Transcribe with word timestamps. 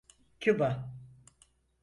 Küba… 0.39 0.89